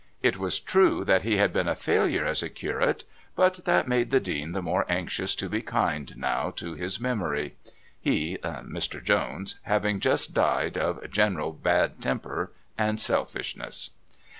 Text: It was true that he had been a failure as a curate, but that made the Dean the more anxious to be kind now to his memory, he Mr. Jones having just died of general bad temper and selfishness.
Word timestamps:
It 0.23 0.37
was 0.39 0.59
true 0.59 1.03
that 1.05 1.21
he 1.21 1.37
had 1.37 1.53
been 1.53 1.67
a 1.67 1.75
failure 1.75 2.25
as 2.25 2.41
a 2.41 2.49
curate, 2.49 3.03
but 3.35 3.65
that 3.65 3.87
made 3.87 4.09
the 4.09 4.19
Dean 4.19 4.51
the 4.51 4.61
more 4.63 4.83
anxious 4.89 5.35
to 5.35 5.47
be 5.47 5.61
kind 5.61 6.17
now 6.17 6.49
to 6.55 6.73
his 6.73 6.99
memory, 6.99 7.53
he 7.99 8.39
Mr. 8.43 9.03
Jones 9.03 9.59
having 9.61 9.99
just 9.99 10.33
died 10.33 10.75
of 10.75 11.07
general 11.11 11.53
bad 11.53 12.01
temper 12.01 12.51
and 12.79 12.99
selfishness. 12.99 13.91